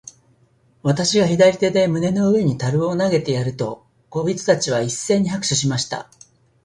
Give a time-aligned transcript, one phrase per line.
[0.81, 6.09] 私が左手で胸の上の樽を投げてやると、小人たちは一せいに拍手しました。